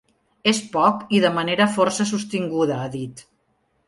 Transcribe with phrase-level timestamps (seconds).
[0.51, 3.23] “És poc i de manera força sostinguda”, ha dit.